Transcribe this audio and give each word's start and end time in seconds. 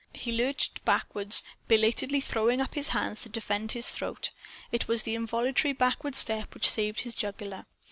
He 0.15 0.31
lurched 0.31 0.83
backward, 0.83 1.35
belatedly 1.67 2.21
throwing 2.21 2.57
both 2.57 2.87
hands 2.87 3.19
up 3.19 3.23
to 3.25 3.29
defend 3.29 3.73
his 3.73 3.91
throat. 3.91 4.31
It 4.71 4.87
was 4.87 5.03
the 5.03 5.13
involuntary 5.13 5.73
backward 5.73 6.15
step 6.15 6.55
which 6.55 6.67
saved 6.71 7.01
his 7.01 7.13
jugular. 7.13 7.67